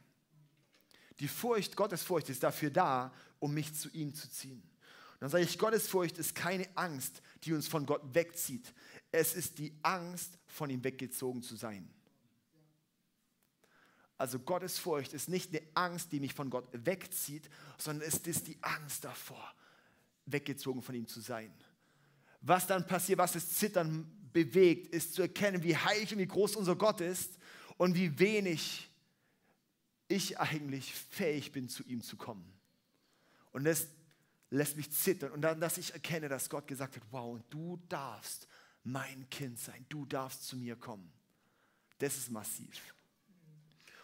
[1.20, 4.70] Die Furcht, Gottesfurcht ist dafür da, um mich zu ihm zu ziehen.
[5.20, 8.72] Dann sage ich, Gottesfurcht ist keine Angst, die uns von Gott wegzieht.
[9.10, 11.88] Es ist die Angst, von ihm weggezogen zu sein.
[14.16, 17.48] Also Gottesfurcht ist nicht eine Angst, die mich von Gott wegzieht,
[17.78, 19.54] sondern es ist die Angst davor,
[20.26, 21.52] weggezogen von ihm zu sein.
[22.40, 26.56] Was dann passiert, was das Zittern bewegt, ist zu erkennen, wie heilig und wie groß
[26.56, 27.38] unser Gott ist
[27.76, 28.90] und wie wenig
[30.08, 32.44] ich eigentlich fähig bin, zu ihm zu kommen.
[33.52, 33.88] Und das
[34.54, 35.32] lässt mich zittern.
[35.32, 38.46] Und dann, dass ich erkenne, dass Gott gesagt hat, wow, du darfst
[38.84, 41.12] mein Kind sein, du darfst zu mir kommen.
[41.98, 42.94] Das ist massiv.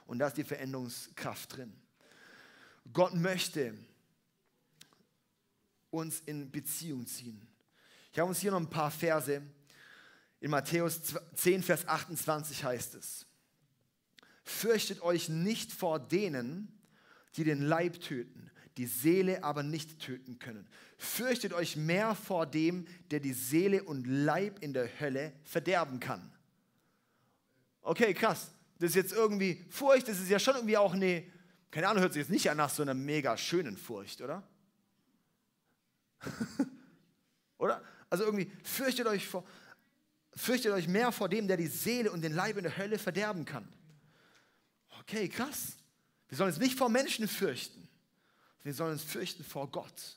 [0.06, 1.72] Und da ist die Veränderungskraft drin.
[2.92, 3.74] Gott möchte
[5.90, 7.46] uns in Beziehung ziehen.
[8.12, 9.42] Ich habe uns hier noch ein paar Verse.
[10.40, 11.00] In Matthäus
[11.34, 13.26] 10, Vers 28 heißt es,
[14.42, 16.80] Fürchtet euch nicht vor denen,
[17.36, 20.66] die den Leib töten, die Seele aber nicht töten können.
[20.96, 26.32] Fürchtet euch mehr vor dem, der die Seele und Leib in der Hölle verderben kann.
[27.82, 31.22] Okay, krass das ist jetzt irgendwie Furcht, das ist ja schon irgendwie auch eine,
[31.70, 34.42] keine Ahnung, hört sich jetzt nicht an nach so einer mega schönen Furcht, oder?
[37.58, 37.82] oder?
[38.08, 39.44] Also irgendwie fürchtet euch vor,
[40.34, 43.44] fürchtet euch mehr vor dem, der die Seele und den Leib in der Hölle verderben
[43.44, 43.68] kann.
[45.00, 45.76] Okay, krass.
[46.28, 47.86] Wir sollen uns nicht vor Menschen fürchten.
[48.62, 50.16] Wir sollen uns fürchten vor Gott.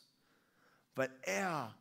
[0.95, 1.75] Weil er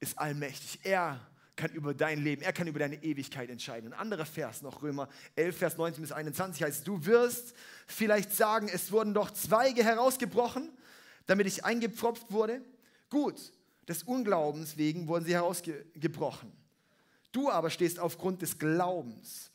[0.00, 0.80] ist allmächtig.
[0.84, 1.20] Er
[1.56, 3.92] kann über dein Leben, er kann über deine Ewigkeit entscheiden.
[3.92, 7.54] Ein anderer Vers noch, Römer 11, Vers 19 bis 21 heißt, du wirst
[7.86, 10.70] vielleicht sagen, es wurden doch Zweige herausgebrochen,
[11.26, 12.60] damit ich eingepfropft wurde.
[13.08, 13.52] Gut,
[13.88, 16.52] des Unglaubens wegen wurden sie herausgebrochen.
[17.32, 19.50] Du aber stehst aufgrund des Glaubens.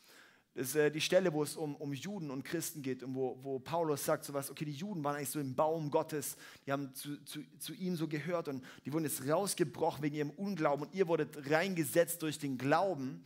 [0.53, 3.39] Das ist äh, die Stelle, wo es um, um Juden und Christen geht und wo,
[3.41, 6.35] wo Paulus sagt so was, okay, die Juden waren eigentlich so im Baum Gottes,
[6.65, 10.29] die haben zu, zu, zu ihm so gehört und die wurden jetzt rausgebrochen wegen ihrem
[10.31, 13.23] Unglauben und ihr wurdet reingesetzt durch den Glauben.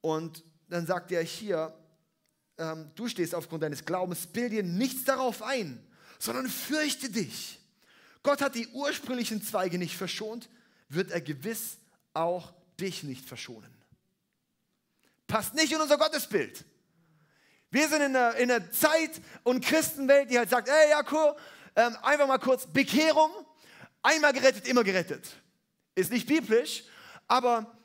[0.00, 1.74] Und dann sagt er hier,
[2.56, 5.84] ähm, du stehst aufgrund deines Glaubens, bild dir nichts darauf ein,
[6.18, 7.60] sondern fürchte dich.
[8.22, 10.48] Gott hat die ursprünglichen Zweige nicht verschont,
[10.88, 11.76] wird er gewiss
[12.14, 13.70] auch dich nicht verschonen.
[15.26, 16.64] Passt nicht in unser Gottesbild.
[17.70, 19.10] Wir sind in einer, in einer Zeit
[19.42, 21.38] und Christenwelt, die halt sagt, ey Jakob,
[21.74, 23.30] ähm, einfach mal kurz Bekehrung,
[24.02, 25.26] einmal gerettet, immer gerettet.
[25.94, 26.84] Ist nicht biblisch,
[27.26, 27.76] aber,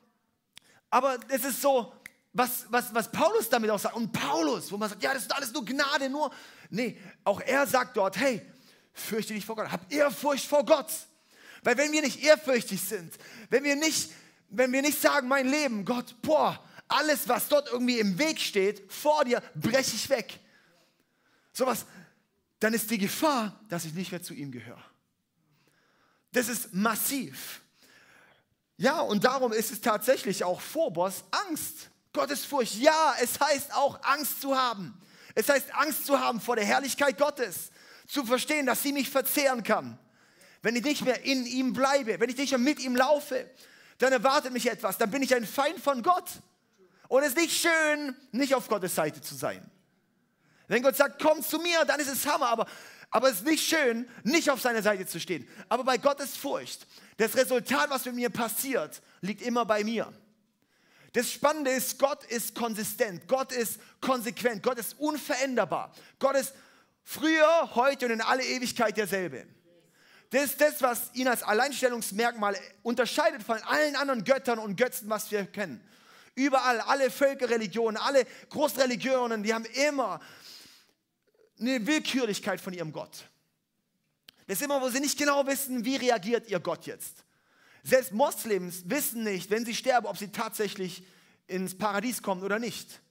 [0.90, 1.92] aber es ist so,
[2.34, 3.96] was, was, was Paulus damit auch sagt.
[3.96, 6.32] Und Paulus, wo man sagt, ja, das ist alles nur Gnade, nur.
[6.70, 8.46] Nee, auch er sagt dort, hey,
[8.94, 10.92] fürchte dich vor Gott, hab Ehrfurcht vor Gott.
[11.64, 13.14] Weil wenn wir nicht ehrfürchtig sind,
[13.50, 14.12] wenn wir nicht,
[14.50, 18.92] wenn wir nicht sagen, mein Leben, Gott, boah, alles, was dort irgendwie im Weg steht,
[18.92, 20.40] vor dir, breche ich weg.
[21.54, 21.86] Sowas,
[22.60, 24.84] dann ist die Gefahr, dass ich nicht mehr zu ihm gehöre.
[26.32, 27.62] Das ist massiv.
[28.78, 31.90] Ja, und darum ist es tatsächlich auch Phobos Angst.
[32.14, 32.76] Gottesfurcht.
[32.76, 35.00] Ja, es heißt auch Angst zu haben.
[35.36, 37.72] Es heißt Angst zu haben vor der Herrlichkeit Gottes.
[38.08, 40.00] Zu verstehen, dass sie mich verzehren kann.
[40.62, 43.50] Wenn ich nicht mehr in ihm bleibe, wenn ich nicht mehr mit ihm laufe,
[44.00, 44.98] dann erwartet mich etwas.
[44.98, 46.30] Dann bin ich ein Feind von Gott.
[47.10, 49.70] Und es ist nicht schön, nicht auf Gottes Seite zu sein.
[50.68, 52.68] Wenn Gott sagt, komm zu mir, dann ist es Hammer, aber,
[53.10, 55.48] aber es ist nicht schön, nicht auf seiner Seite zu stehen.
[55.68, 56.86] Aber bei Gottes Furcht,
[57.18, 60.14] das Resultat, was mit mir passiert, liegt immer bei mir.
[61.14, 65.92] Das Spannende ist, Gott ist konsistent, Gott ist konsequent, Gott ist unveränderbar.
[66.20, 66.54] Gott ist
[67.04, 69.48] früher, heute und in alle Ewigkeit derselbe.
[70.30, 75.32] Das ist das, was ihn als Alleinstellungsmerkmal unterscheidet von allen anderen Göttern und Götzen, was
[75.32, 75.84] wir kennen.
[76.40, 80.22] Überall, alle Völkerreligionen, alle Großreligionen, die haben immer
[81.60, 83.26] eine Willkürlichkeit von ihrem Gott.
[84.48, 87.26] Das ist immer, wo sie nicht genau wissen, wie reagiert ihr Gott jetzt.
[87.84, 91.04] Selbst Moslems wissen nicht, wenn sie sterben, ob sie tatsächlich
[91.48, 93.02] ins Paradies kommen oder nicht.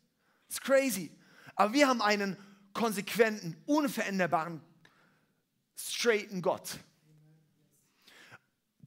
[0.48, 1.12] Ist crazy.
[1.54, 2.34] Aber wir haben einen
[2.72, 4.62] konsequenten, unveränderbaren,
[5.76, 6.78] straighten Gott,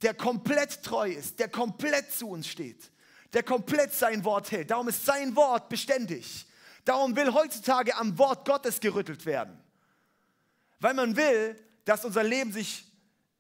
[0.01, 2.91] der komplett treu ist, der komplett zu uns steht,
[3.33, 4.71] der komplett sein Wort hält.
[4.71, 6.45] Darum ist sein Wort beständig.
[6.85, 9.57] Darum will heutzutage am Wort Gottes gerüttelt werden.
[10.79, 12.85] Weil man will, dass unser Leben sich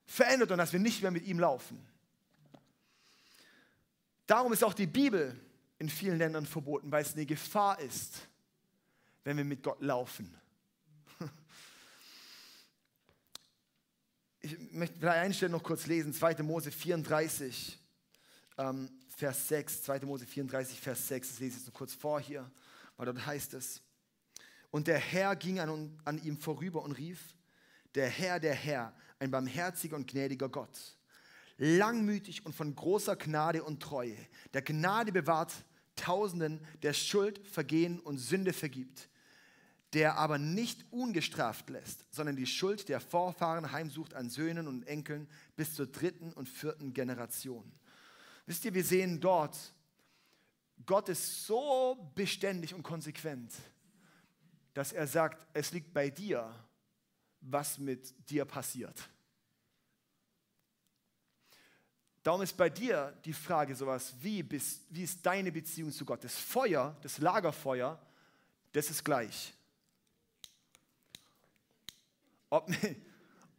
[0.05, 1.85] verändert und dass wir nicht mehr mit ihm laufen.
[4.27, 5.37] Darum ist auch die Bibel
[5.79, 8.27] in vielen Ländern verboten, weil es eine Gefahr ist,
[9.23, 10.33] wenn wir mit Gott laufen.
[14.43, 16.41] Ich möchte vielleicht eine Stelle noch kurz lesen, 2.
[16.41, 17.77] Mose 34,
[18.57, 19.99] ähm, Vers 6, 2.
[20.01, 22.49] Mose 34, Vers 6, das lese ich so kurz vor hier,
[22.97, 23.81] weil dort heißt es,
[24.71, 27.35] und der Herr ging an, an ihm vorüber und rief,
[27.93, 30.97] der Herr, der Herr, ein barmherziger und gnädiger Gott,
[31.57, 34.17] langmütig und von großer Gnade und Treue,
[34.53, 35.53] der Gnade bewahrt
[35.97, 39.09] Tausenden, der Schuld, Vergehen und Sünde vergibt,
[39.93, 45.27] der aber nicht ungestraft lässt, sondern die Schuld der Vorfahren heimsucht an Söhnen und Enkeln
[45.57, 47.71] bis zur dritten und vierten Generation.
[48.51, 49.55] Wisst ihr, wir sehen dort,
[50.85, 53.53] Gott ist so beständig und konsequent,
[54.73, 56.53] dass er sagt, es liegt bei dir,
[57.39, 59.07] was mit dir passiert.
[62.23, 66.21] Darum ist bei dir die Frage sowas, wie, bist, wie ist deine Beziehung zu Gott?
[66.21, 67.97] Das Feuer, das Lagerfeuer,
[68.73, 69.53] das ist gleich.
[72.49, 72.69] Ob,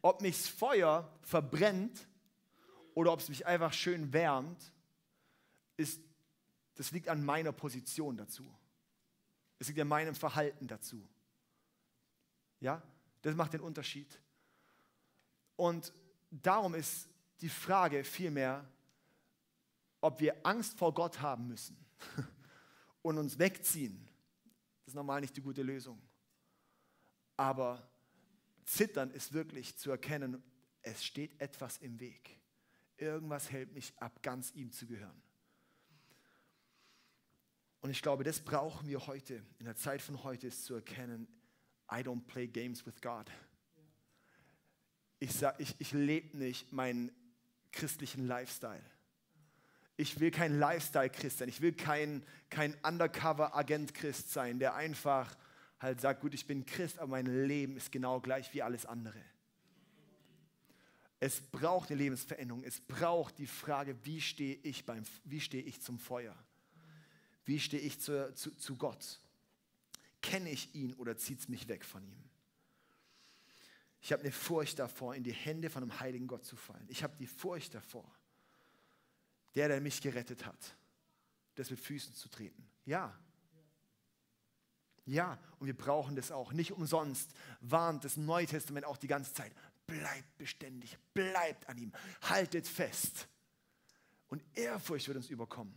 [0.02, 2.06] ob mich das Feuer verbrennt
[2.92, 4.70] oder ob es mich einfach schön wärmt,
[5.76, 6.00] ist,
[6.74, 8.44] das liegt an meiner Position dazu.
[9.58, 11.08] Es liegt an meinem Verhalten dazu.
[12.60, 12.82] Ja,
[13.22, 14.20] das macht den Unterschied.
[15.56, 15.92] Und
[16.30, 17.08] darum ist
[17.40, 18.68] die Frage vielmehr,
[20.00, 21.76] ob wir Angst vor Gott haben müssen
[23.02, 24.08] und uns wegziehen.
[24.80, 26.00] Das ist normal nicht die gute Lösung.
[27.36, 27.88] Aber
[28.64, 30.42] Zittern ist wirklich zu erkennen,
[30.82, 32.40] es steht etwas im Weg.
[32.96, 35.22] Irgendwas hält mich ab, ganz ihm zu gehören.
[37.82, 41.26] Und ich glaube, das brauchen wir heute, in der Zeit von heute, ist zu erkennen,
[41.90, 43.26] I don't play games with God.
[45.18, 47.10] Ich, ich, ich lebe nicht meinen
[47.72, 48.82] christlichen Lifestyle.
[49.96, 51.48] Ich will kein Lifestyle-Christ sein.
[51.48, 55.36] Ich will kein, kein Undercover-Agent-Christ sein, der einfach
[55.80, 59.20] halt sagt, gut, ich bin Christ, aber mein Leben ist genau gleich wie alles andere.
[61.18, 62.62] Es braucht eine Lebensveränderung.
[62.62, 66.36] Es braucht die Frage, wie stehe ich, beim, wie stehe ich zum Feuer?
[67.44, 69.20] Wie stehe ich zu, zu, zu Gott?
[70.20, 72.22] Kenne ich ihn oder zieht es mich weg von ihm?
[74.00, 76.86] Ich habe eine Furcht davor, in die Hände von einem heiligen Gott zu fallen.
[76.88, 78.10] Ich habe die Furcht davor,
[79.54, 80.76] der, der mich gerettet hat,
[81.54, 82.66] das mit Füßen zu treten.
[82.84, 83.16] Ja,
[85.06, 86.52] ja, und wir brauchen das auch.
[86.52, 89.52] Nicht umsonst warnt das Neue Testament auch die ganze Zeit.
[89.86, 93.26] Bleibt beständig, bleibt an ihm, haltet fest.
[94.28, 95.76] Und Ehrfurcht wird uns überkommen.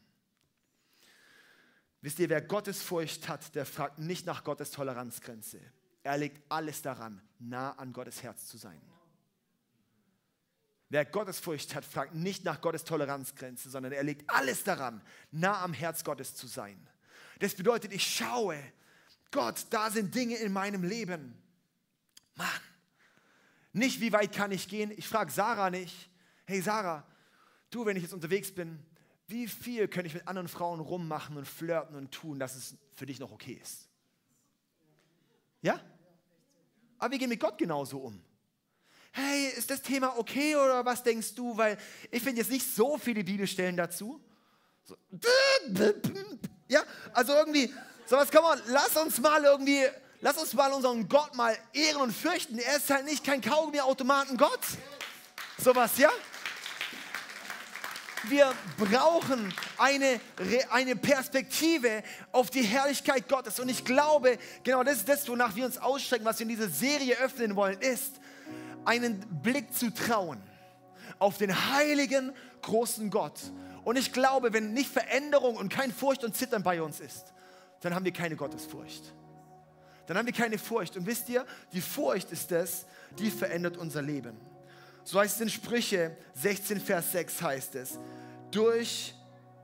[2.06, 5.60] Wisst ihr, wer Gottesfurcht hat, der fragt nicht nach Gottes Toleranzgrenze.
[6.04, 8.80] Er legt alles daran, nah an Gottes Herz zu sein.
[10.90, 15.74] Wer Gottesfurcht hat, fragt nicht nach Gottes Toleranzgrenze, sondern er legt alles daran, nah am
[15.74, 16.78] Herz Gottes zu sein.
[17.40, 18.60] Das bedeutet, ich schaue,
[19.32, 21.36] Gott, da sind Dinge in meinem Leben.
[22.36, 22.48] Mann,
[23.74, 24.92] nicht wie weit kann ich gehen.
[24.96, 26.12] Ich frage Sarah nicht,
[26.46, 27.04] hey Sarah,
[27.72, 28.86] du, wenn ich jetzt unterwegs bin,
[29.28, 33.06] wie viel könnte ich mit anderen Frauen rummachen und flirten und tun, dass es für
[33.06, 33.88] dich noch okay ist?
[35.62, 35.80] Ja?
[37.00, 38.22] Aber wir gehen mit Gott genauso um.
[39.12, 41.58] Hey, ist das Thema okay oder was denkst du?
[41.58, 41.78] Weil
[42.12, 44.22] ich finde jetzt nicht so viele Bibelstellen dazu.
[44.84, 44.96] So.
[46.68, 46.84] Ja,
[47.14, 47.74] also irgendwie,
[48.06, 49.86] so was kann man, lass uns mal irgendwie,
[50.22, 52.60] lass uns mal unseren Gott mal ehren und fürchten.
[52.60, 54.62] Er ist halt nicht kein Kaugummi-Automaten Gott.
[55.58, 56.10] Sowas, ja?
[58.30, 60.20] Wir brauchen eine,
[60.72, 63.60] eine Perspektive auf die Herrlichkeit Gottes.
[63.60, 66.70] Und ich glaube, genau das ist das, wonach wir uns ausstrecken, was wir in dieser
[66.70, 68.20] Serie öffnen wollen, ist,
[68.84, 70.42] einen Blick zu trauen
[71.20, 73.40] auf den heiligen, großen Gott.
[73.84, 77.34] Und ich glaube, wenn nicht Veränderung und kein Furcht und Zittern bei uns ist,
[77.82, 79.14] dann haben wir keine Gottesfurcht.
[80.08, 80.98] Dann haben wir keine Furcht.
[80.98, 82.86] Und wisst ihr, die Furcht ist das,
[83.20, 84.36] die verändert unser Leben.
[85.06, 88.00] So heißt es in Sprüche 16, Vers 6 heißt es,
[88.50, 89.14] durch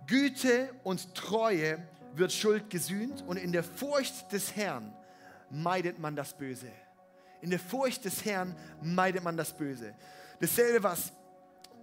[0.05, 1.79] Güte und Treue
[2.13, 4.93] wird Schuld gesühnt und in der Furcht des Herrn
[5.49, 6.71] meidet man das Böse.
[7.41, 9.95] In der Furcht des Herrn meidet man das Böse.
[10.39, 11.11] Dasselbe, was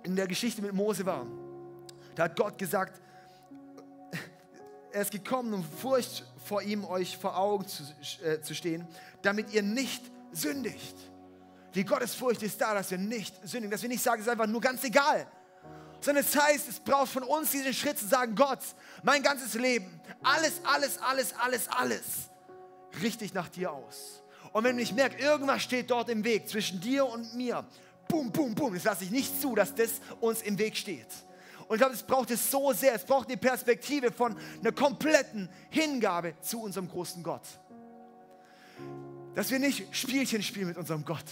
[0.05, 1.27] in der Geschichte mit Mose war.
[2.15, 3.01] Da hat Gott gesagt,
[4.93, 7.83] er ist gekommen, um Furcht vor ihm euch vor Augen zu,
[8.23, 8.87] äh, zu stehen,
[9.23, 10.97] damit ihr nicht sündigt.
[11.75, 14.47] Die Gottesfurcht ist da, dass wir nicht sündigen, dass wir nicht sagen, es ist einfach
[14.47, 15.27] nur ganz egal.
[16.01, 18.61] Sondern es heißt, es braucht von uns diesen Schritt zu sagen, Gott,
[19.03, 22.05] mein ganzes Leben, alles, alles, alles, alles, alles,
[23.03, 24.23] richte ich nach dir aus.
[24.53, 27.67] Und wenn ich merke, irgendwas steht dort im Weg zwischen dir und mir,
[28.09, 31.09] bum, bum, bum, das lasse ich nicht zu, dass das uns im Weg steht.
[31.69, 35.51] Und ich glaube, es braucht es so sehr, es braucht eine Perspektive von einer kompletten
[35.69, 37.43] Hingabe zu unserem großen Gott.
[39.35, 41.27] Dass wir nicht Spielchen spielen mit unserem Gott.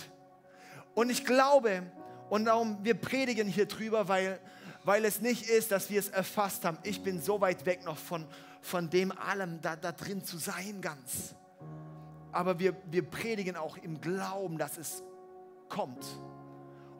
[0.96, 1.82] Und ich glaube,
[2.30, 4.40] und darum, wir predigen hier drüber, weil,
[4.82, 6.78] weil es nicht ist, dass wir es erfasst haben.
[6.84, 8.26] Ich bin so weit weg noch von,
[8.62, 11.34] von dem allem da, da drin zu sein ganz.
[12.32, 15.02] Aber wir, wir predigen auch im Glauben, dass es
[15.68, 16.04] kommt.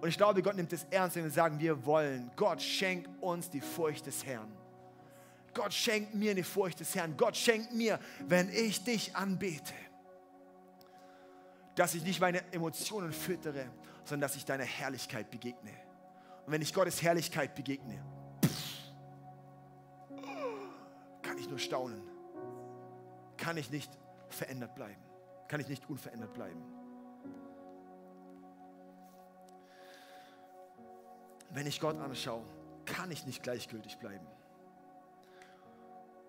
[0.03, 2.31] Und ich glaube, Gott nimmt es ernst, wenn wir sagen, wir wollen.
[2.37, 4.53] Gott schenkt uns die Furcht des Herrn.
[5.55, 7.17] Gott schenkt mir die Furcht des Herrn.
[7.17, 9.73] Gott schenkt mir, wenn ich dich anbete,
[11.75, 13.71] dass ich nicht meine Emotionen füttere,
[14.07, 15.73] sondern dass ich deiner Herrlichkeit begegne.
[16.47, 18.01] Und wenn ich Gottes Herrlichkeit begegne,
[21.23, 22.01] kann ich nur staunen.
[23.37, 23.91] Kann ich nicht
[24.29, 25.03] verändert bleiben.
[25.49, 26.63] Kann ich nicht unverändert bleiben.
[31.51, 32.45] Wenn ich Gott anschaue,
[32.85, 34.27] kann ich nicht gleichgültig bleiben.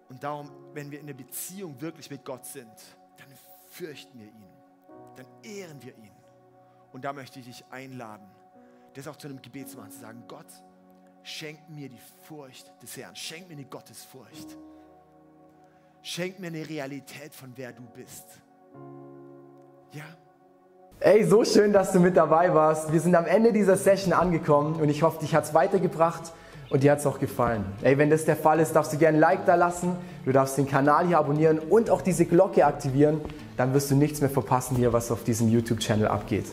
[0.10, 2.72] Und darum, wenn wir in der Beziehung wirklich mit Gott sind,
[3.18, 3.28] dann
[3.70, 4.50] fürchten wir ihn,
[5.16, 6.17] dann ehren wir ihn.
[6.98, 8.26] Und da möchte ich dich einladen,
[8.96, 10.48] das auch zu einem Gebet zu machen, zu sagen, Gott,
[11.22, 14.58] schenk mir die Furcht des Herrn, schenk mir eine Gottesfurcht.
[16.02, 18.26] Schenk mir eine Realität von wer du bist.
[19.92, 20.06] Ja.
[21.00, 22.92] Ey, so schön, dass du mit dabei warst.
[22.92, 26.34] Wir sind am Ende dieser Session angekommen und ich hoffe, dich hat es weitergebracht
[26.72, 27.64] und dir hat es auch gefallen.
[27.84, 30.58] Ey, wenn das der Fall ist, darfst du gerne ein Like da lassen, du darfst
[30.58, 33.22] den Kanal hier abonnieren und auch diese Glocke aktivieren,
[33.56, 36.48] dann wirst du nichts mehr verpassen hier, was auf diesem YouTube-Channel abgeht.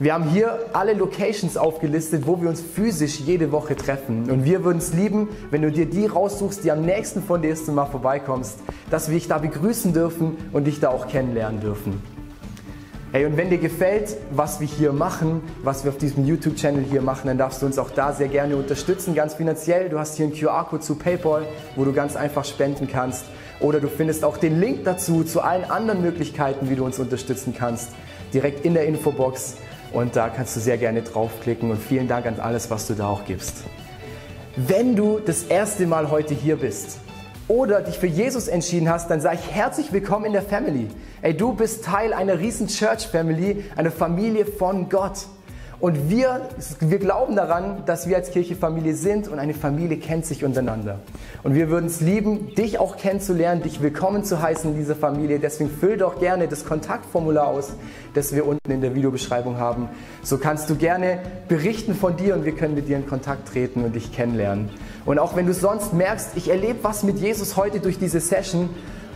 [0.00, 4.28] Wir haben hier alle Locations aufgelistet, wo wir uns physisch jede Woche treffen.
[4.28, 7.52] Und wir würden es lieben, wenn du dir die raussuchst, die am nächsten von dir
[7.52, 8.58] ist und mal vorbeikommst,
[8.90, 12.02] dass wir dich da begrüßen dürfen und dich da auch kennenlernen dürfen.
[13.12, 17.00] Hey, und wenn dir gefällt, was wir hier machen, was wir auf diesem YouTube-Channel hier
[17.00, 19.90] machen, dann darfst du uns auch da sehr gerne unterstützen, ganz finanziell.
[19.90, 23.26] Du hast hier einen QR-Code zu PayPal, wo du ganz einfach spenden kannst.
[23.60, 27.54] Oder du findest auch den Link dazu zu allen anderen Möglichkeiten, wie du uns unterstützen
[27.56, 27.90] kannst,
[28.32, 29.58] direkt in der Infobox.
[29.94, 33.08] Und da kannst du sehr gerne draufklicken und vielen Dank an alles, was du da
[33.08, 33.58] auch gibst.
[34.56, 36.98] Wenn du das erste Mal heute hier bist
[37.46, 40.88] oder dich für Jesus entschieden hast, dann sage ich herzlich willkommen in der Family.
[41.22, 45.26] Ey, du bist Teil einer riesen Church Family, einer Familie von Gott.
[45.84, 46.40] Und wir,
[46.80, 51.00] wir glauben daran, dass wir als Kirche Familie sind und eine Familie kennt sich untereinander.
[51.42, 55.40] Und wir würden es lieben, dich auch kennenzulernen, dich willkommen zu heißen in dieser Familie.
[55.40, 57.74] Deswegen füll doch gerne das Kontaktformular aus,
[58.14, 59.90] das wir unten in der Videobeschreibung haben.
[60.22, 61.18] So kannst du gerne
[61.48, 64.70] berichten von dir und wir können mit dir in Kontakt treten und dich kennenlernen.
[65.04, 68.70] Und auch wenn du sonst merkst, ich erlebe was mit Jesus heute durch diese Session,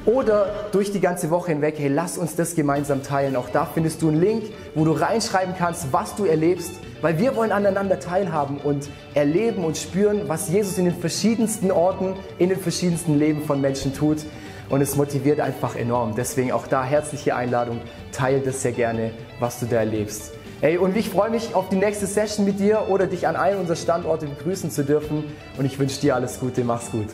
[0.06, 3.37] oder durch die ganze Woche hinweg, hey, lass uns das gemeinsam teilen.
[3.37, 7.37] Auch da findest du einen Link, wo du reinschreiben kannst, was du erlebst, weil wir
[7.37, 12.58] wollen aneinander teilhaben und erleben und spüren, was Jesus in den verschiedensten Orten, in den
[12.58, 14.18] verschiedensten Leben von Menschen tut.
[14.68, 16.14] Und es motiviert einfach enorm.
[16.14, 17.80] Deswegen auch da herzliche Einladung,
[18.12, 20.32] teile das sehr gerne, was du da erlebst.
[20.61, 23.61] Hey, und ich freue mich auf die nächste Session mit dir oder dich an einem
[23.61, 25.24] unserer Standorte begrüßen zu dürfen.
[25.56, 27.06] Und ich wünsche dir alles Gute, mach's gut.